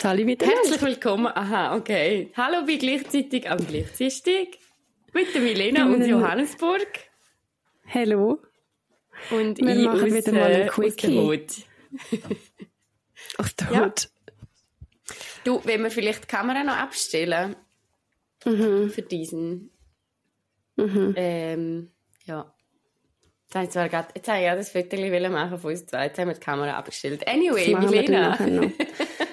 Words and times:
Sali 0.00 0.24
wieder. 0.28 0.46
Herzlich 0.46 0.80
willkommen. 0.80 1.26
Aha, 1.26 1.74
okay. 1.76 2.30
Hallo 2.36 2.64
bei 2.64 2.76
gleichzeitig 2.76 3.50
am 3.50 3.58
gleichzeitig 3.66 4.60
mit 5.12 5.34
der 5.34 5.40
Milena 5.42 5.86
und 5.86 6.06
Johannesburg. 6.06 6.86
Hallo. 7.92 8.40
Und 9.32 9.58
Wir 9.58 9.76
ich 9.76 9.84
machen 9.86 10.04
aus, 10.04 10.12
wieder 10.14 10.32
mal 10.32 10.42
ein 10.44 10.52
äh, 10.52 10.68
aus 10.68 10.76
der 10.76 10.90
Quickie. 10.90 11.18
Hut. 11.18 12.22
Der 13.58 13.72
Ja. 13.72 13.86
Hut. 13.86 14.08
Du, 15.42 15.60
wenn 15.64 15.82
wir 15.82 15.90
vielleicht 15.90 16.22
die 16.22 16.28
Kamera 16.28 16.62
noch 16.62 16.76
abstellen 16.76 17.56
Mhm. 18.44 18.90
für 18.90 19.02
diesen. 19.02 19.72
Mhm. 20.76 21.12
Ähm, 21.16 21.90
ja. 22.24 22.54
Jetzt 23.46 23.54
habe 23.56 23.64
ich, 23.64 23.70
zwar 23.72 23.88
grad, 23.88 24.14
jetzt 24.14 24.28
habe 24.28 24.38
ich 24.38 24.44
ja 24.44 24.54
das 24.54 24.70
Foto 24.70 24.96
machen 25.28 25.58
von 25.58 25.70
uns 25.72 25.86
zwei. 25.86 26.04
Jetzt 26.06 26.20
haben 26.20 26.28
wir 26.28 26.34
die 26.34 26.40
Kamera 26.40 26.78
abgestellt. 26.78 27.26
Anyway, 27.26 27.74
Milena. 27.74 28.38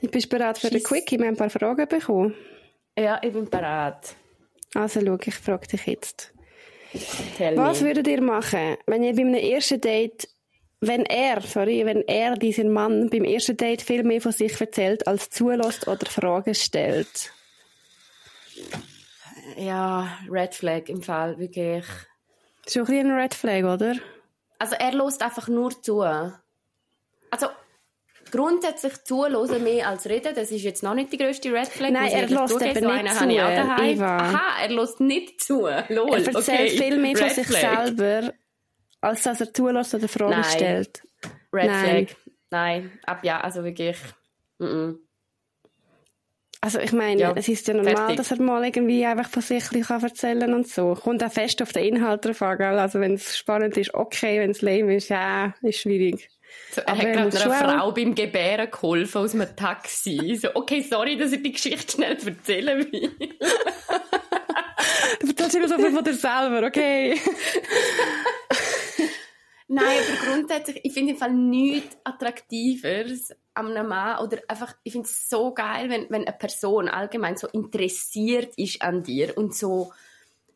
Ich 0.00 0.10
bin 0.10 0.28
bereit 0.28 0.58
für 0.58 0.70
den 0.70 0.78
Schieß. 0.78 0.88
Quickie. 0.88 1.18
Wir 1.18 1.26
haben 1.26 1.34
ein 1.34 1.36
paar 1.36 1.50
Fragen 1.50 1.86
bekommen. 1.86 2.34
Ja, 2.98 3.20
ich 3.22 3.32
bin 3.32 3.48
bereit. 3.48 4.16
Also 4.74 5.00
schau, 5.04 5.18
ich 5.24 5.34
frage 5.34 5.66
dich 5.66 5.86
jetzt. 5.86 6.32
Tell 7.36 7.56
Was 7.56 7.80
me. 7.80 7.88
würdet 7.88 8.08
ihr 8.08 8.20
machen, 8.20 8.76
wenn 8.86 9.02
ihr 9.02 9.14
bei 9.14 9.22
einem 9.22 9.34
ersten 9.34 9.80
Date, 9.80 10.28
wenn 10.80 11.04
er, 11.04 11.40
sorry, 11.40 11.84
wenn 11.84 12.02
er, 12.02 12.34
dieser 12.36 12.64
Mann, 12.64 13.10
beim 13.10 13.24
ersten 13.24 13.56
Date 13.56 13.82
viel 13.82 14.02
mehr 14.02 14.20
von 14.20 14.32
sich 14.32 14.60
erzählt, 14.60 15.06
als 15.06 15.30
zulässt 15.30 15.86
oder 15.86 16.06
Fragen 16.06 16.54
stellt? 16.54 17.32
Ja, 19.56 20.18
Red 20.28 20.54
Flag 20.54 20.88
im 20.88 21.02
Fall, 21.02 21.38
wirklich. 21.38 21.84
Schon 22.66 22.82
ein 22.82 22.86
bisschen 22.86 23.10
ein 23.10 23.18
Red 23.18 23.34
Flag, 23.34 23.64
oder? 23.64 23.96
Also 24.58 24.74
er 24.74 24.92
lässt 24.92 25.22
einfach 25.22 25.48
nur 25.48 25.82
zu. 25.82 26.00
Also 26.00 27.46
grundsätzlich 28.30 29.04
zuhören 29.04 29.62
mehr 29.62 29.88
als 29.88 30.06
reden, 30.06 30.34
das 30.34 30.50
ist 30.50 30.62
jetzt 30.62 30.82
noch 30.82 30.94
nicht 30.94 31.12
die 31.12 31.16
grösste 31.18 31.52
Red 31.52 31.68
Flag. 31.68 31.90
Nein, 31.90 32.10
er 32.12 32.26
lässt 32.28 32.32
eben 32.32 32.48
So 32.48 32.58
nicht 32.58 33.14
zu. 33.14 33.28
Eva. 33.28 34.16
Aha, 34.16 34.62
er 34.62 34.68
lässt 34.70 35.00
nicht 35.00 35.42
zu. 35.42 35.60
Lol, 35.88 36.10
Er 36.12 36.34
erzählt 36.34 36.36
okay. 36.36 36.68
viel 36.70 36.98
mehr 36.98 37.16
von 37.16 37.26
Red 37.26 37.34
sich 37.34 37.46
Flag. 37.46 37.86
selber, 37.86 38.32
als 39.00 39.22
dass 39.22 39.40
er 39.40 39.52
zulässt 39.54 39.94
oder 39.94 40.08
Fragen 40.08 40.30
Nein. 40.40 40.44
stellt. 40.44 41.02
Red 41.52 41.66
Nein. 41.66 42.06
Flag. 42.06 42.16
Nein, 42.50 42.92
ab 43.06 43.24
ja, 43.24 43.40
also 43.40 43.62
wirklich. 43.64 43.96
Mm 44.58 44.64
-mm. 44.64 44.98
Also 46.62 46.78
ich 46.78 46.92
meine, 46.92 47.18
Ja, 47.20 47.32
es 47.34 47.48
ist 47.48 47.66
ja 47.68 47.74
normal, 47.74 47.96
fertig. 47.96 48.16
dass 48.16 48.32
er 48.32 48.42
mal 48.42 48.62
irgendwie 48.62 49.06
einfach 49.06 49.30
von 49.30 49.40
sich 49.42 49.72
ein 49.72 49.82
kann 49.82 50.02
erzählen 50.02 50.52
und 50.52 50.68
so. 50.68 50.94
Kommt 50.94 51.24
auch 51.24 51.32
fest 51.32 51.62
auf 51.62 51.72
den 51.72 51.84
Inhalt 51.84 52.24
drauf 52.24 52.42
an, 52.42 52.58
gell? 52.58 52.78
Also 52.78 53.00
wenn 53.00 53.14
es 53.14 53.38
spannend 53.38 53.78
ist, 53.78 53.94
okay, 53.94 54.40
wenn 54.40 54.50
es 54.50 54.60
lame 54.60 54.96
ist, 54.96 55.08
ja, 55.08 55.54
ist 55.62 55.78
schwierig. 55.80 56.28
So, 56.72 56.80
er 56.82 56.88
Aber 56.88 56.98
hat 56.98 57.06
er 57.06 57.12
gerade 57.30 57.44
einer 57.44 57.78
Frau 57.78 57.92
beim 57.92 58.14
Gebären 58.14 58.70
geholfen 58.70 59.18
aus 59.18 59.34
einem 59.34 59.56
Taxi. 59.56 60.38
So, 60.40 60.54
okay, 60.54 60.82
sorry, 60.82 61.16
dass 61.16 61.32
ich 61.32 61.42
die 61.42 61.52
Geschichte 61.52 61.92
schnell 61.92 62.16
erzählen 62.16 62.78
will. 62.92 63.12
Du 65.20 65.26
erzählst 65.26 65.54
immer 65.56 65.68
so 65.68 65.76
viel 65.76 65.92
von 65.92 66.04
dir 66.04 66.14
selber, 66.14 66.66
okay? 66.66 67.20
Nein, 69.68 69.84
aber 69.86 70.32
grundsätzlich, 70.32 70.80
ich 70.82 70.92
finde 70.92 71.12
im 71.12 71.18
Fall 71.18 71.32
nichts 71.32 71.96
Attraktiveres 72.02 73.32
an 73.54 73.68
einem 73.68 73.88
Mann 73.88 74.18
oder 74.24 74.38
einfach, 74.48 74.74
ich 74.82 74.92
finde 74.92 75.06
es 75.06 75.28
so 75.28 75.54
geil, 75.54 75.90
wenn, 75.90 76.10
wenn 76.10 76.26
eine 76.26 76.36
Person 76.36 76.88
allgemein 76.88 77.36
so 77.36 77.46
interessiert 77.48 78.52
ist 78.56 78.82
an 78.82 79.02
dir 79.02 79.36
und 79.38 79.54
so, 79.54 79.92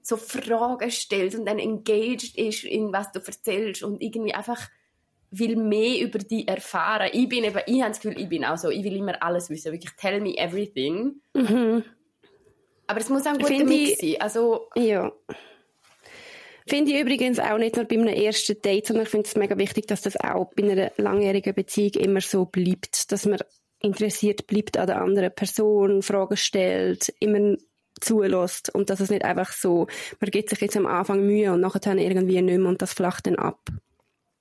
so 0.02 0.16
Fragen 0.16 0.90
stellt 0.90 1.34
und 1.34 1.46
dann 1.46 1.58
engaged 1.58 2.36
ist 2.36 2.64
in 2.64 2.92
was 2.92 3.12
du 3.12 3.20
erzählst 3.20 3.82
und 3.82 4.02
irgendwie 4.02 4.34
einfach 4.34 4.68
will 5.38 5.56
mehr 5.56 6.00
über 6.00 6.18
dich 6.18 6.46
erfahren. 6.48 7.10
Ich 7.12 7.28
bin 7.28 7.44
eben, 7.44 7.60
ich 7.66 7.80
habe 7.82 7.90
das 7.90 8.00
Gefühl, 8.00 8.20
ich 8.20 8.28
bin 8.28 8.44
auch 8.44 8.56
so, 8.58 8.70
ich 8.70 8.84
will 8.84 8.96
immer 8.96 9.22
alles 9.22 9.50
wissen, 9.50 9.72
wirklich 9.72 9.92
tell 10.00 10.20
me 10.20 10.36
everything. 10.36 11.20
Mhm. 11.34 11.84
Aber 12.86 13.00
es 13.00 13.08
muss 13.08 13.26
auch 13.26 13.32
ein 13.32 13.38
guter 13.38 13.64
Mix 13.64 14.02
ich- 14.02 14.12
sein. 14.12 14.20
Also, 14.20 14.68
Ja. 14.76 15.12
Finde 16.66 16.92
ich 16.92 17.00
übrigens 17.00 17.38
auch 17.38 17.58
nicht 17.58 17.76
nur 17.76 17.84
bei 17.84 17.96
einem 17.96 18.08
ersten 18.08 18.60
Date, 18.62 18.86
sondern 18.86 19.04
ich 19.04 19.10
finde 19.10 19.26
es 19.26 19.36
mega 19.36 19.58
wichtig, 19.58 19.86
dass 19.86 20.00
das 20.00 20.16
auch 20.18 20.50
bei 20.56 20.62
einer 20.62 20.92
langjährigen 20.96 21.54
Beziehung 21.54 21.92
immer 22.02 22.22
so 22.22 22.46
bleibt, 22.46 23.12
dass 23.12 23.26
man 23.26 23.38
interessiert 23.80 24.46
bleibt 24.46 24.78
an 24.78 24.86
der 24.86 25.02
anderen 25.02 25.34
Person, 25.34 26.00
Fragen 26.00 26.38
stellt, 26.38 27.12
immer 27.20 27.56
zulässt 28.00 28.74
und 28.74 28.88
dass 28.88 29.00
es 29.00 29.10
nicht 29.10 29.26
einfach 29.26 29.52
so, 29.52 29.88
man 30.20 30.30
gibt 30.30 30.48
sich 30.48 30.60
jetzt 30.62 30.76
am 30.78 30.86
Anfang 30.86 31.26
Mühe 31.26 31.52
und 31.52 31.60
nachher 31.60 31.80
dann 31.80 31.98
irgendwie 31.98 32.40
nicht 32.40 32.58
mehr 32.58 32.68
und 32.68 32.80
das 32.80 32.94
flacht 32.94 33.26
dann 33.26 33.36
ab. 33.36 33.60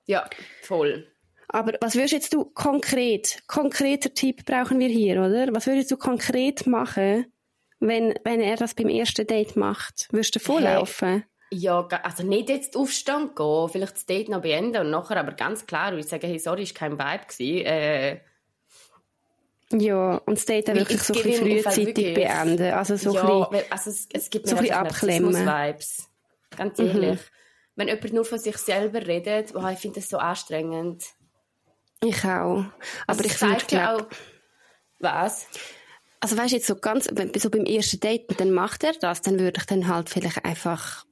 Ja, 0.05 0.29
voll. 0.61 1.07
Aber 1.49 1.73
was 1.81 1.95
würdest 1.95 2.13
jetzt 2.13 2.33
du 2.33 2.45
konkret, 2.45 3.43
konkreter 3.47 4.13
Tipp 4.13 4.45
brauchen 4.45 4.79
wir 4.79 4.87
hier, 4.87 5.21
oder? 5.21 5.53
Was 5.53 5.67
würdest 5.67 5.91
du 5.91 5.97
konkret 5.97 6.65
machen, 6.65 7.31
wenn, 7.79 8.15
wenn 8.23 8.39
er 8.41 8.55
das 8.55 8.73
beim 8.73 8.89
ersten 8.89 9.27
Date 9.27 9.55
macht? 9.55 10.07
Würdest 10.11 10.35
du 10.35 10.39
vorlaufen? 10.39 11.23
Ja, 11.51 11.83
ga- 11.83 11.97
also 12.03 12.23
nicht 12.23 12.49
jetzt 12.49 12.75
Aufstand 12.75 13.35
gehen, 13.35 13.69
vielleicht 13.69 13.95
das 13.95 14.05
Date 14.07 14.29
noch 14.29 14.41
beenden 14.41 14.77
und 14.81 14.89
nachher 14.89 15.17
aber 15.17 15.33
ganz 15.33 15.67
klar 15.67 15.91
würde 15.91 15.99
ich 15.99 16.07
sagen, 16.07 16.25
hey, 16.27 16.39
sorry, 16.39 16.63
ist 16.63 16.73
kein 16.73 16.93
Vibe 16.97 17.25
gewesen. 17.27 17.65
Äh, 17.67 18.19
Ja, 19.71 20.17
und 20.25 20.37
das 20.37 20.45
Date 20.45 20.67
wirklich 20.69 20.97
ich 20.97 21.03
so 21.03 21.13
ein 21.13 21.21
bisschen 21.23 21.47
frühzeitig 21.47 22.13
beenden. 22.15 22.73
Also 22.73 22.95
so 22.95 23.13
ja, 23.13 23.43
ein 23.43 23.49
bisschen, 23.51 23.71
also 23.71 23.89
es, 23.91 24.07
es 24.11 24.29
gibt 24.31 24.47
so 24.47 24.55
ein 24.55 24.61
bisschen 24.63 24.77
abklemmen. 24.77 25.31
Mhm. 25.33 25.45
Narzissmus-Vibes. 25.45 26.09
Ganz 26.57 26.79
ehrlich. 26.79 27.19
Wenn 27.75 27.87
jemand 27.87 28.13
nur 28.13 28.25
von 28.25 28.39
sich 28.39 28.57
selber 28.57 29.05
redet, 29.05 29.55
oh, 29.55 29.67
ich 29.67 29.79
finde 29.79 29.99
das 29.99 30.09
so 30.09 30.17
anstrengend. 30.17 31.03
ich 32.03 32.23
auch. 32.23 32.65
Aber 32.65 32.73
Also 33.07 33.23
ich 33.23 33.33
finde, 33.33 33.57
zeigt 33.57 33.71
ja 33.71 33.95
auch... 33.95 34.05
Was? 34.99 35.47
also 36.23 36.37
weißt 36.37 36.51
du 36.51 36.55
jetzt 36.55 36.67
so 36.67 36.75
ganz, 36.75 37.09
so 37.37 37.49
beim 37.49 37.65
ersten 37.65 37.99
Date, 37.99 38.39
dann 38.39 38.51
macht 38.51 38.85
er 38.85 38.93
das, 38.93 39.21
dann 39.21 39.39
würde 39.39 39.59
ich 39.59 39.65
dann 39.65 39.89
halt 39.89 40.09
vielleicht 40.09 40.45
einfach 40.45 41.05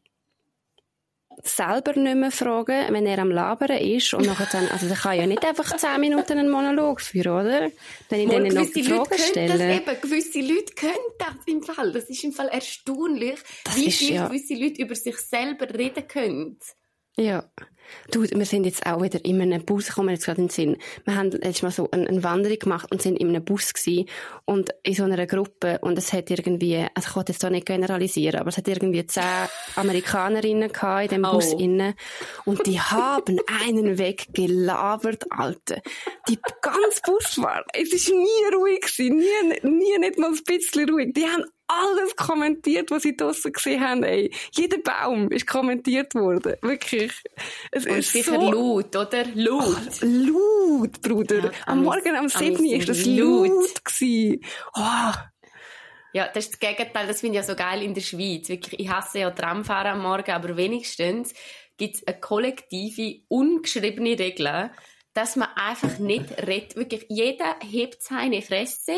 selber 1.47 1.93
nicht 1.99 2.15
mehr 2.15 2.31
fragen, 2.31 2.93
wenn 2.93 3.05
er 3.05 3.19
am 3.19 3.31
Labern 3.31 3.77
ist 3.77 4.13
und 4.13 4.25
nachher 4.25 4.47
dann, 4.51 4.67
also 4.69 4.87
der 4.87 4.97
kann 4.97 5.17
ja 5.17 5.25
nicht 5.27 5.43
einfach 5.45 5.75
zehn 5.77 5.99
Minuten 5.99 6.37
einen 6.37 6.49
Monolog 6.49 7.01
führen, 7.01 7.31
oder? 7.45 7.71
Wenn 8.09 8.19
ich 8.21 8.29
dann 8.29 8.43
noch 8.43 8.53
Leute 8.53 8.83
Fragen 8.83 9.03
können 9.03 9.07
das 9.09 9.27
stelle. 9.27 9.75
eben. 9.75 10.01
Gewisse 10.01 10.39
Leute 10.41 10.73
können 10.75 10.93
das 11.19 11.35
im 11.45 11.63
Fall. 11.63 11.91
Das 11.91 12.03
ist 12.09 12.23
im 12.23 12.31
Fall 12.31 12.47
erstaunlich, 12.49 13.39
Das 13.63 13.75
wie 13.77 13.85
ist 13.87 13.97
viel 13.99 14.15
ja- 14.15 14.27
gewisse 14.27 14.53
Leute 14.55 14.81
über 14.81 14.95
sich 14.95 15.17
selber 15.17 15.67
reden 15.73 16.07
können. 16.07 16.57
Ja. 17.17 17.43
Du, 18.11 18.23
wir 18.23 18.45
sind 18.45 18.65
jetzt 18.65 18.85
auch 18.85 19.01
wieder 19.01 19.23
in 19.23 19.41
einem 19.41 19.63
Bus, 19.63 19.89
kommen 19.89 20.09
wir 20.09 20.13
jetzt 20.13 20.25
gerade 20.25 20.41
in 20.41 20.47
den 20.47 20.51
Sinn. 20.53 20.77
Wir 21.05 21.15
haben 21.15 21.31
letztes 21.31 21.61
Mal 21.63 21.71
so 21.71 21.89
eine, 21.91 22.07
eine 22.07 22.23
Wanderung 22.23 22.59
gemacht 22.59 22.91
und 22.91 23.01
sind 23.01 23.17
in 23.17 23.29
einem 23.29 23.43
Bus 23.43 23.73
gewesen 23.73 24.07
und 24.45 24.69
in 24.83 24.93
so 24.93 25.03
einer 25.03 25.25
Gruppe 25.27 25.79
und 25.81 25.97
es 25.97 26.11
hat 26.13 26.29
irgendwie, 26.29 26.85
also 26.93 27.09
ich 27.09 27.15
wollte 27.15 27.31
jetzt 27.31 27.43
da 27.43 27.49
nicht 27.49 27.65
generalisieren, 27.65 28.39
aber 28.39 28.49
es 28.49 28.57
hat 28.57 28.67
irgendwie 28.67 29.05
zehn 29.05 29.23
Amerikanerinnen 29.75 30.71
gehabt 30.71 31.03
in 31.03 31.09
dem 31.09 31.25
Oh. 31.25 31.33
Bus 31.33 31.53
innen 31.53 31.93
und 32.45 32.65
die 32.65 32.79
haben 32.79 33.39
einen 33.63 33.97
weggelabert, 33.97 35.25
Alter. 35.31 35.81
Die 36.27 36.39
ganze 36.61 37.01
Busfahrt, 37.05 37.65
es 37.73 37.93
ist 37.93 38.09
nie 38.09 38.55
ruhig 38.55 38.81
gewesen, 38.81 39.17
nie, 39.17 39.69
nie 39.69 39.97
nicht 39.99 40.17
mal 40.17 40.31
ein 40.31 40.39
bisschen 40.45 40.89
ruhig. 40.89 41.13
Die 41.13 41.25
haben 41.25 41.45
alles 41.71 42.15
kommentiert, 42.15 42.91
was 42.91 43.03
sie 43.03 43.15
draussen 43.15 43.51
gesehen 43.53 43.81
haben, 43.81 44.03
ey. 44.03 44.33
Jeder 44.53 44.77
Baum 44.79 45.29
ist 45.31 45.47
kommentiert 45.47 46.13
worden. 46.15 46.55
Wirklich. 46.61 47.11
Es 47.71 47.85
Und 47.85 47.97
ist 47.97 48.11
sicher 48.11 48.35
so 48.35 48.51
laut, 48.51 48.95
oder? 48.95 49.25
Laut. 49.33 50.01
laut, 50.01 51.01
Bruder. 51.01 51.45
Ja, 51.45 51.51
Am 51.67 51.83
Morgen 51.83 52.09
am 52.09 52.15
amis 52.17 52.33
7. 52.33 52.57
sind 52.57 52.71
ist 52.71 52.89
das 52.89 53.05
laut. 53.05 53.47
laut 53.47 53.85
gewesen. 53.85 54.41
Oh, 54.75 55.11
Ja, 56.13 56.27
das 56.33 56.45
ist 56.45 56.53
das 56.53 56.59
Gegenteil. 56.59 57.07
Das 57.07 57.21
finde 57.21 57.39
ich 57.39 57.45
ja 57.45 57.47
so 57.49 57.55
geil 57.55 57.81
in 57.83 57.93
der 57.93 58.01
Schweiz. 58.01 58.49
Wirklich, 58.49 58.79
ich 58.79 58.89
hasse 58.89 59.19
ja 59.19 59.31
Tramfahren 59.31 59.93
am 59.93 60.01
Morgen, 60.01 60.31
aber 60.31 60.57
wenigstens 60.57 61.33
gibt 61.77 61.95
es 61.95 62.07
eine 62.07 62.19
kollektive, 62.19 63.21
ungeschriebene 63.29 64.19
Regel, 64.19 64.71
dass 65.13 65.35
man 65.35 65.49
einfach 65.55 65.99
nicht 65.99 66.25
redet. 66.45 66.75
Wirklich, 66.75 67.05
jeder 67.09 67.55
hebt 67.61 68.01
seine 68.03 68.41
Fresse. 68.41 68.93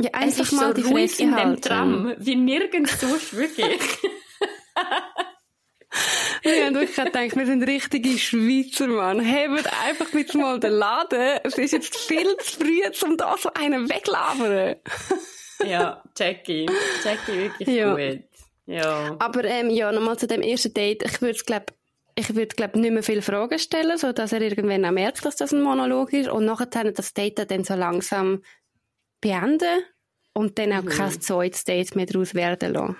Ja, 0.00 0.10
Es 0.14 0.14
einfach 0.14 0.40
ist 0.44 0.52
mal 0.52 0.68
so 0.68 0.82
die 0.82 0.88
ruhig 0.88 1.20
in 1.20 1.28
dem 1.30 1.36
halten. 1.36 1.62
Tram, 1.62 2.14
wie 2.18 2.36
nirgends 2.36 3.00
sonst, 3.00 3.34
wirklich. 3.36 3.80
Wir 6.42 6.66
haben 6.66 6.74
wirklich 6.74 6.96
gedacht, 6.96 7.36
wir 7.36 7.46
sind 7.46 7.62
richtige 7.62 8.18
Schweizer, 8.18 8.86
Mann. 8.86 9.20
Hebt 9.20 9.66
einfach 9.86 10.12
jetzt 10.12 10.34
mal 10.34 10.60
den 10.60 10.72
Laden. 10.72 11.38
Es 11.42 11.56
ist 11.56 11.72
jetzt 11.72 11.96
viel 11.96 12.36
zu 12.38 12.58
früh, 12.58 12.82
um 13.04 13.16
da 13.16 13.36
so 13.38 13.50
einen 13.54 13.88
weglabern. 13.88 14.76
ja, 15.64 16.02
Jackie. 16.16 16.66
Jackie 17.02 17.32
wirklich 17.38 17.68
Ja. 17.68 17.94
gut. 17.94 18.22
Ja. 18.66 19.16
Aber 19.18 19.44
ähm, 19.44 19.70
ja, 19.70 19.90
nochmal 19.92 20.18
zu 20.18 20.26
dem 20.26 20.42
ersten 20.42 20.74
Date. 20.74 21.02
Ich 21.04 21.22
würde 21.22 21.38
glaub, 21.46 21.72
ich 22.16 22.34
würde 22.34 22.54
glaub, 22.54 22.74
nicht 22.76 22.92
mehr 22.92 23.02
viele 23.02 23.22
Fragen 23.22 23.58
stellen, 23.58 23.96
so 23.96 24.12
dass 24.12 24.32
er 24.32 24.42
irgendwann 24.42 24.84
auch 24.84 24.90
merkt, 24.90 25.24
dass 25.24 25.36
das 25.36 25.52
ein 25.52 25.62
Monolog 25.62 26.12
ist 26.12 26.28
und 26.28 26.44
nachher 26.44 26.66
das 26.92 27.14
Date 27.14 27.50
dann 27.50 27.64
so 27.64 27.74
langsam 27.74 28.42
beenden 29.26 29.82
und 30.34 30.58
dann 30.58 30.72
auch 30.72 30.82
Mhm. 30.82 30.88
kein 30.88 31.20
zweites 31.20 31.64
Date 31.64 31.96
mehr 31.96 32.06
daraus 32.06 32.34
werden 32.34 32.72
lassen. 32.74 32.96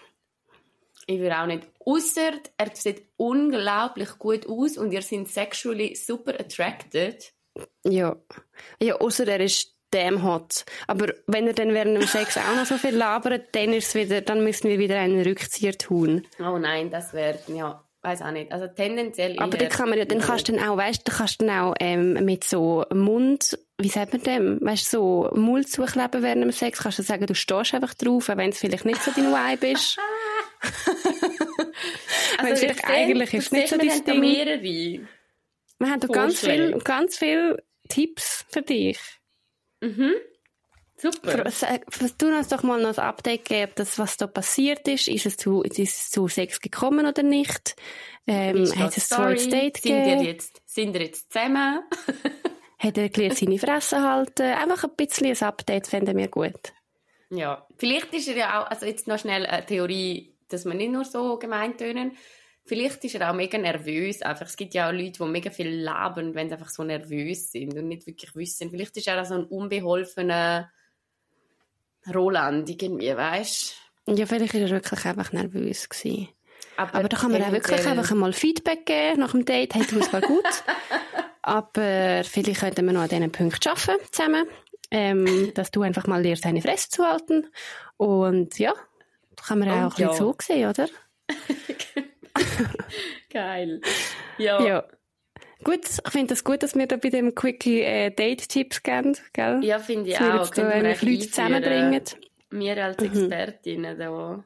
Ich 1.06 1.20
würde 1.20 1.38
auch 1.40 1.46
nicht. 1.46 1.68
Ausser, 1.84 2.32
er 2.56 2.74
sieht 2.74 3.04
unglaublich 3.16 4.18
gut 4.18 4.46
aus 4.48 4.76
und 4.76 4.90
ihr 4.90 5.02
seid 5.02 5.28
sexually 5.28 5.94
super 5.94 6.34
attracted. 6.40 7.32
Ja. 7.84 8.16
Ja, 8.82 8.96
außer 8.96 9.28
er 9.28 9.40
ist 9.40 9.76
damn 9.92 10.24
hot. 10.24 10.64
Aber 10.88 11.12
wenn 11.28 11.46
er 11.46 11.52
dann 11.54 11.72
während 11.72 11.96
dem 11.96 12.08
Sex 12.08 12.36
auch 12.36 12.56
noch 12.56 12.66
so 12.66 12.76
viel 12.76 12.96
labert, 12.96 13.54
dann 13.54 13.72
ist 13.72 13.94
wieder, 13.94 14.20
dann 14.20 14.42
müssen 14.42 14.68
wir 14.68 14.80
wieder 14.80 14.98
einen 14.98 15.22
Rückzieher 15.22 15.78
tun. 15.78 16.26
Oh 16.40 16.58
nein, 16.58 16.90
das 16.90 17.12
wäre, 17.12 17.38
ja, 17.46 17.85
weiß 18.06 18.22
auch 18.22 18.30
nicht. 18.30 18.52
Also 18.52 18.68
tendenziell 18.68 19.38
Aber 19.38 19.58
dann 19.58 19.68
kann 19.68 19.90
man 19.90 20.06
dann 20.06 20.20
kannst 20.20 20.48
du 20.48 20.52
dann 20.52 20.66
auch, 20.66 20.76
weißt, 20.76 21.06
du, 21.06 21.12
kannst 21.12 21.42
dann 21.42 21.50
auch 21.50 21.74
ähm, 21.80 22.12
mit 22.24 22.44
so 22.44 22.84
Mund, 22.92 23.58
wie 23.78 23.88
sagt 23.88 24.12
man 24.12 24.22
dem, 24.22 24.60
weißt 24.62 24.90
so 24.90 25.28
Mund 25.34 25.68
zukleben 25.68 26.22
während 26.22 26.42
dem 26.42 26.52
Sex, 26.52 26.78
kannst 26.78 26.98
du 26.98 27.02
sagen, 27.02 27.26
du 27.26 27.34
stehst 27.34 27.74
einfach 27.74 27.94
drauf, 27.94 28.28
wenn 28.28 28.50
es 28.50 28.60
vielleicht 28.60 28.84
nicht 28.84 29.02
so 29.02 29.10
dein 29.10 29.26
Vibe 29.26 29.66
ist. 29.68 29.98
also 32.38 32.66
ich 32.66 32.84
eigentlich 32.84 33.34
ist 33.34 33.52
nicht 33.52 33.68
so 33.68 33.76
dein 33.76 34.04
Ding. 34.04 34.20
mehrere. 34.20 34.62
Wir 34.62 35.90
haben 35.90 36.00
doch 36.00 36.08
ganz 36.08 36.40
viel, 36.40 36.78
ganz 36.78 37.18
viele 37.18 37.62
Tipps 37.88 38.46
für 38.48 38.62
dich. 38.62 38.98
Mhm. 39.80 40.14
Super. 40.98 41.44
Du 42.18 42.26
uns 42.28 42.48
doch 42.48 42.62
mal 42.62 42.80
noch 42.80 42.96
ein 42.96 43.04
Update 43.04 43.44
geben, 43.44 43.72
das, 43.74 43.98
was 43.98 44.16
da 44.16 44.26
passiert 44.26 44.88
ist. 44.88 45.08
Ist 45.08 45.26
es 45.26 45.36
zu, 45.36 45.62
ist 45.62 45.78
es 45.78 46.10
zu 46.10 46.26
Sex 46.26 46.60
gekommen 46.60 47.06
oder 47.06 47.22
nicht? 47.22 47.76
Ähm, 48.26 48.66
hat 48.76 48.96
es 48.96 49.12
ein 49.12 49.36
zweites 49.36 49.48
Date 49.48 49.76
sind 49.76 49.94
gegeben? 49.94 50.20
Ihr 50.22 50.32
jetzt, 50.32 50.62
sind 50.64 50.94
ihr 50.94 51.02
jetzt 51.02 51.32
zusammen? 51.32 51.82
hat 52.78 52.96
er 52.96 53.02
erklärt, 53.04 53.36
seine 53.36 53.58
Fresse 53.58 54.00
halten? 54.00 54.42
Einfach 54.42 54.84
ein 54.84 54.96
bisschen 54.96 55.26
ein 55.26 55.42
Update 55.42 55.86
fänden 55.86 56.16
wir 56.16 56.28
gut. 56.28 56.72
Ja, 57.30 57.66
vielleicht 57.76 58.14
ist 58.14 58.28
er 58.28 58.36
ja 58.36 58.62
auch, 58.62 58.70
also 58.70 58.86
jetzt 58.86 59.06
noch 59.06 59.18
schnell 59.18 59.44
eine 59.44 59.66
Theorie, 59.66 60.34
dass 60.48 60.64
wir 60.64 60.74
nicht 60.74 60.92
nur 60.92 61.04
so 61.04 61.38
gemeint 61.38 61.78
tönen. 61.78 62.16
Vielleicht 62.64 63.04
ist 63.04 63.14
er 63.14 63.30
auch 63.30 63.34
mega 63.34 63.58
nervös. 63.58 64.22
Einfach, 64.22 64.46
es 64.46 64.56
gibt 64.56 64.74
ja 64.74 64.88
auch 64.88 64.92
Leute, 64.92 65.22
die 65.22 65.24
mega 65.24 65.50
viel 65.50 65.68
labern, 65.68 66.34
wenn 66.34 66.48
sie 66.48 66.54
einfach 66.54 66.68
so 66.68 66.82
nervös 66.82 67.52
sind 67.52 67.76
und 67.76 67.88
nicht 67.88 68.06
wirklich 68.06 68.34
wissen. 68.34 68.70
Vielleicht 68.70 68.96
ist 68.96 69.06
er 69.06 69.20
auch 69.20 69.26
so 69.26 69.34
ein 69.34 69.44
unbeholfener 69.44 70.72
Roland 72.14 72.68
irgendwie, 72.68 73.16
weißt 73.16 73.74
Ja, 74.06 74.26
vielleicht 74.26 74.54
war 74.54 74.60
er 74.60 74.70
wirklich 74.70 75.04
einfach 75.04 75.32
nervös 75.32 75.88
gewesen. 75.88 76.28
Aber, 76.76 76.94
Aber 76.94 77.08
da 77.08 77.16
kann 77.16 77.32
man 77.32 77.42
auch 77.42 77.52
wirklich 77.52 77.86
einfach 77.86 78.10
einmal 78.10 78.32
Feedback 78.32 78.86
geben 78.86 79.20
nach 79.20 79.32
dem 79.32 79.44
Date. 79.44 79.74
Hey, 79.74 79.86
du, 79.86 79.98
es 79.98 80.12
war 80.12 80.20
gut. 80.20 80.44
Aber 81.42 82.22
vielleicht 82.24 82.60
könnten 82.60 82.84
wir 82.84 82.92
noch 82.92 83.02
an 83.02 83.08
diesen 83.08 83.32
Punkten 83.32 83.68
arbeiten 83.68 84.04
zusammen. 84.10 84.46
Ähm, 84.90 85.52
dass 85.54 85.72
du 85.72 85.82
einfach 85.82 86.06
mal 86.06 86.22
lernst, 86.22 86.44
deine 86.44 86.62
Fresse 86.62 86.90
zu 86.90 87.04
halten. 87.04 87.48
Und 87.96 88.58
ja, 88.58 88.72
da 89.34 89.42
kann 89.42 89.58
man 89.58 89.68
auch 89.68 89.98
ja. 89.98 90.06
ein 90.06 90.10
bisschen 90.10 90.14
so 90.14 90.36
sehen, 90.40 90.68
oder? 90.68 90.88
Geil. 93.30 93.80
Ja. 94.38 94.62
ja. 94.62 94.84
Gut, 95.64 95.80
ich 95.84 96.12
finde 96.12 96.34
es 96.34 96.40
das 96.40 96.44
gut, 96.44 96.62
dass 96.62 96.74
wir 96.74 96.86
da 96.86 96.96
bei 96.96 97.08
dem 97.08 97.34
Quickie 97.34 97.80
äh, 97.80 98.10
Date-Tipps 98.10 98.82
geben, 98.82 99.16
gell? 99.32 99.64
Ja, 99.64 99.78
finde 99.78 100.10
ich 100.10 100.20
auch. 100.20 100.48
Dass 100.48 100.56
wir 100.56 100.88
jetzt 100.88 101.02
Leute 101.02 101.30
zusammenbringen. 101.30 102.02
Wir 102.50 102.84
als 102.84 102.98
mhm. 102.98 103.06
Expertinnen 103.06 103.96
mhm. 103.96 103.98
da. 104.00 104.44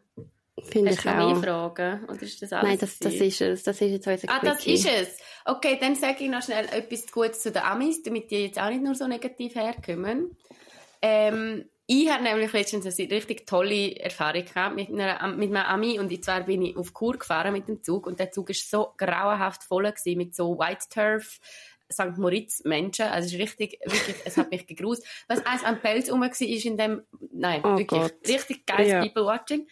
Finde 0.69 0.93
ich 0.93 1.01
auch. 1.01 1.17
mehr 1.17 1.37
Fragen? 1.37 2.05
Oder 2.05 2.23
ist 2.23 2.43
das 2.43 2.53
alles 2.53 2.69
Nein, 2.69 2.79
das, 2.79 2.99
das 2.99 3.15
ist 3.15 3.41
es. 3.41 3.62
Das 3.62 3.81
ist 3.81 3.91
jetzt 3.91 4.07
unser 4.07 4.29
Ah, 4.29 4.41
das 4.43 4.67
ist 4.67 4.87
es. 4.87 5.19
Okay, 5.45 5.79
dann 5.81 5.95
sage 5.95 6.25
ich 6.25 6.31
noch 6.31 6.43
schnell 6.43 6.67
etwas 6.67 7.11
Gutes 7.11 7.41
zu 7.41 7.51
den 7.51 7.62
Amis, 7.62 8.03
damit 8.03 8.31
die 8.31 8.45
jetzt 8.45 8.61
auch 8.61 8.69
nicht 8.69 8.83
nur 8.83 8.95
so 8.95 9.07
negativ 9.07 9.55
herkommen. 9.55 10.37
Ähm, 11.03 11.65
ich 11.92 12.08
habe 12.08 12.22
nämlich 12.22 12.52
letztens 12.52 12.87
eine 12.87 13.10
richtig 13.10 13.48
tolle 13.48 13.96
Erfahrung 13.96 14.44
gehabt 14.44 14.76
mit, 14.76 14.90
einer, 14.90 15.26
mit 15.34 15.50
einem 15.50 15.66
Ami 15.66 15.98
und 15.98 16.25
zwar 16.25 16.42
bin 16.42 16.62
ich 16.62 16.76
auf 16.76 16.94
Kur 16.94 17.19
gefahren 17.19 17.52
mit 17.52 17.66
dem 17.66 17.82
Zug 17.82 18.06
und 18.06 18.20
der 18.20 18.31
Zug 18.31 18.48
war 18.48 18.54
so 18.54 18.94
grauenhaft 18.96 19.64
voll 19.64 19.90
gewesen, 19.90 20.16
mit 20.16 20.37
so 20.37 20.56
White 20.56 20.87
Turf 20.88 21.40
St. 21.92 22.16
Moritz 22.16 22.62
Menschen, 22.62 23.06
also 23.06 23.26
es 23.26 23.32
ist 23.32 23.40
richtig, 23.40 23.81
wirklich, 23.84 24.14
es 24.25 24.37
hat 24.37 24.52
mich 24.52 24.69
gegruselt. 24.69 25.04
Was 25.26 25.44
eins 25.44 25.64
am 25.64 25.81
Pelz 25.81 26.08
rum 26.12 26.20
war 26.20 26.31
in 26.40 26.76
dem, 26.76 27.02
nein, 27.32 27.60
oh 27.64 27.70
wirklich, 27.70 27.88
Gott. 27.88 28.14
richtig 28.28 28.66
geiles 28.66 28.92
ja. 28.92 29.00
People-Watching. 29.00 29.66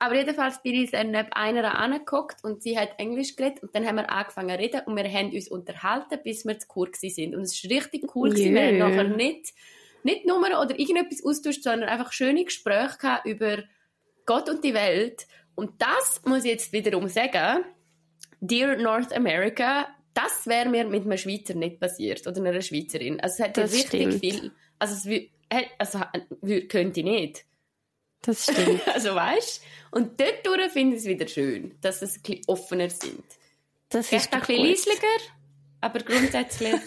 Aber 0.00 0.16
jedenfalls 0.16 0.60
bin 0.62 0.74
ich 0.74 0.90
dann 0.90 1.12
neben 1.12 1.32
einer 1.32 1.78
angeguckt 1.78 2.42
und 2.42 2.64
sie 2.64 2.76
hat 2.76 2.98
Englisch 2.98 3.36
geredet 3.36 3.62
und 3.62 3.76
dann 3.76 3.86
haben 3.86 3.94
wir 3.94 4.10
angefangen 4.10 4.56
zu 4.56 4.58
reden 4.58 4.80
und 4.86 4.96
wir 4.96 5.08
haben 5.08 5.30
uns 5.30 5.46
unterhalten, 5.46 6.18
bis 6.24 6.44
wir 6.44 6.58
zu 6.58 6.66
Kur 6.66 6.88
sind. 6.92 7.36
Und 7.36 7.42
es 7.42 7.62
war 7.62 7.70
richtig 7.70 8.16
cool, 8.16 8.36
yeah. 8.36 8.52
wir 8.52 8.66
haben 8.66 8.78
nachher 8.78 9.16
nicht 9.16 9.52
nicht 10.04 10.26
nur 10.26 10.38
oder 10.38 10.78
irgendetwas 10.78 11.24
austauscht, 11.24 11.62
sondern 11.62 11.88
einfach 11.88 12.12
schöne 12.12 12.44
Gespräche 12.44 13.20
über 13.24 13.62
Gott 14.26 14.48
und 14.48 14.64
die 14.64 14.74
Welt. 14.74 15.26
Und 15.54 15.80
das 15.82 16.22
muss 16.24 16.44
ich 16.44 16.52
jetzt 16.52 16.72
wiederum 16.72 17.08
sagen, 17.08 17.64
Dear 18.40 18.76
North 18.76 19.12
America, 19.12 19.88
das 20.14 20.46
wäre 20.46 20.68
mir 20.68 20.86
mit 20.86 21.04
einem 21.04 21.18
Schweizer 21.18 21.54
nicht 21.54 21.78
passiert 21.78 22.26
oder 22.26 22.40
einer 22.42 22.62
Schweizerin. 22.62 23.20
Also 23.20 23.34
es 23.34 23.48
hat 23.48 23.56
ja 23.56 23.64
richtig 23.64 23.86
stimmt. 23.86 24.20
viel, 24.20 24.52
also 24.78 25.20
es 25.48 25.66
also, 25.78 26.00
könnte 26.68 27.00
ich 27.00 27.06
nicht. 27.06 27.44
Das 28.22 28.44
stimmt. 28.44 28.86
also 28.94 29.14
weißt 29.14 29.62
Und 29.90 30.20
dort 30.20 30.70
finde 30.72 30.96
ich 30.96 31.02
es 31.02 31.08
wieder 31.08 31.28
schön, 31.28 31.76
dass 31.80 32.02
es 32.02 32.16
ein 32.16 32.22
bisschen 32.22 32.42
offener 32.46 32.90
sind. 32.90 33.24
Das 33.90 34.12
ist 34.12 34.32
ein 34.32 34.40
bisschen 34.40 34.64
leislicher, 34.64 35.06
aber 35.80 36.00
grundsätzlich 36.00 36.80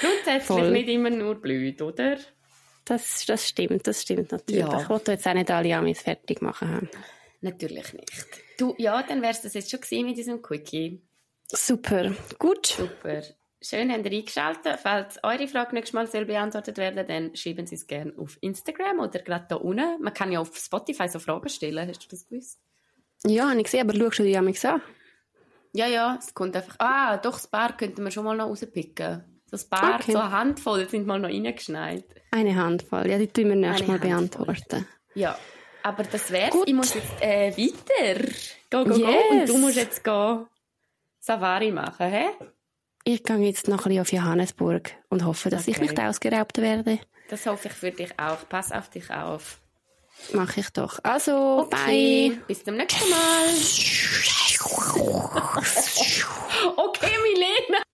Grundsätzlich 0.00 0.44
Voll. 0.44 0.70
nicht 0.70 0.88
immer 0.88 1.10
nur 1.10 1.36
blöd, 1.36 1.80
oder? 1.82 2.18
Das, 2.84 3.26
das 3.26 3.48
stimmt, 3.48 3.86
das 3.86 4.02
stimmt 4.02 4.32
natürlich. 4.32 4.60
Ja. 4.60 4.80
Ich 4.80 4.88
wollte 4.88 5.12
jetzt 5.12 5.26
auch 5.26 5.34
nicht 5.34 5.50
alle 5.50 5.76
Amis 5.76 6.02
fertig 6.02 6.40
machen 6.40 6.68
haben. 6.70 6.90
Natürlich 7.40 7.92
nicht. 7.92 8.26
Du, 8.58 8.74
ja, 8.78 9.02
dann 9.02 9.22
wär's 9.22 9.42
das 9.42 9.54
jetzt 9.54 9.70
schon 9.70 9.80
gewesen 9.80 10.06
mit 10.06 10.16
diesem 10.16 10.42
Quickie. 10.42 11.02
Super, 11.46 12.12
gut. 12.38 12.66
Super. 12.66 13.22
Schön, 13.60 13.92
habt 13.92 14.06
ihr 14.06 14.18
eingeschaltet. 14.18 14.78
Falls 14.80 15.18
eure 15.22 15.48
Frage 15.48 15.74
nächstes 15.74 15.92
Mal 15.92 16.06
soll 16.06 16.26
beantwortet 16.26 16.78
werden, 16.78 17.06
dann 17.06 17.34
schreiben 17.34 17.66
Sie 17.66 17.74
es 17.74 17.86
gerne 17.86 18.12
auf 18.16 18.38
Instagram 18.40 19.00
oder 19.00 19.18
gerade 19.18 19.46
da 19.48 19.56
unten. 19.56 20.00
Man 20.00 20.14
kann 20.14 20.30
ja 20.30 20.40
auf 20.40 20.56
Spotify 20.56 21.08
so 21.08 21.18
Fragen 21.18 21.48
stellen. 21.48 21.88
Hast 21.88 22.04
du 22.04 22.08
das 22.08 22.28
gewusst? 22.28 22.60
Ja, 23.26 23.48
habe 23.48 23.58
ich 23.58 23.64
gesehen, 23.64 23.88
aber 23.88 23.98
schaust 23.98 24.20
du 24.20 24.22
die 24.22 24.36
an 24.36 24.44
mich 24.44 24.64
an? 24.64 24.80
Ja, 25.72 25.86
ja, 25.86 26.18
es 26.20 26.32
kommt 26.34 26.54
einfach... 26.56 26.76
Ah, 26.78 27.16
doch, 27.16 27.32
das 27.32 27.48
Paar 27.48 27.76
könnten 27.76 28.04
wir 28.04 28.10
schon 28.10 28.24
mal 28.24 28.36
noch 28.36 28.46
rauspicken. 28.46 29.24
Das 29.50 29.64
paar, 29.64 29.96
okay. 29.96 30.12
so 30.12 30.18
eine 30.18 30.30
Handvoll 30.30 30.88
sind 30.88 31.06
mal 31.06 31.18
noch 31.18 31.28
reingeschneit. 31.28 32.04
Eine 32.30 32.54
Handvoll, 32.54 33.08
ja, 33.08 33.18
die 33.18 33.28
tun 33.28 33.48
wir 33.48 33.56
nächstes 33.56 33.88
Mal 33.88 33.98
beantworten. 33.98 34.86
Ja, 35.14 35.38
aber 35.82 36.02
das 36.02 36.30
wär's. 36.30 36.50
Gut. 36.50 36.68
Ich 36.68 36.74
muss 36.74 36.94
jetzt 36.94 37.20
äh, 37.20 37.50
weiter. 37.56 38.22
Go, 38.70 38.84
go, 38.84 38.96
yes. 38.96 39.06
go. 39.06 39.34
Und 39.34 39.48
du 39.48 39.58
musst 39.58 39.76
jetzt 39.76 40.04
go 40.04 40.46
Safari 41.18 41.72
machen, 41.72 42.06
hä? 42.06 42.26
Ich 43.04 43.22
gehe 43.22 43.36
jetzt 43.38 43.68
noch 43.68 43.86
ein 43.86 43.88
bisschen 43.88 44.00
auf 44.02 44.12
Johannesburg 44.12 44.90
und 45.08 45.24
hoffe, 45.24 45.48
dass 45.48 45.62
okay. 45.62 45.70
ich 45.70 45.80
nicht 45.80 45.98
ausgeraubt 45.98 46.58
werde. 46.58 46.98
Das 47.30 47.46
hoffe 47.46 47.68
ich 47.68 47.74
für 47.74 47.90
dich 47.90 48.18
auch. 48.18 48.46
Pass 48.48 48.70
auf 48.70 48.90
dich 48.90 49.10
auf. 49.10 49.60
Mach 50.32 50.56
ich 50.56 50.68
doch. 50.70 50.98
Also, 51.04 51.68
okay. 51.70 52.30
bye. 52.30 52.42
Bis 52.48 52.64
zum 52.64 52.76
nächsten 52.76 53.08
Mal. 53.08 53.48
okay, 56.76 57.14
Milena. 57.22 57.78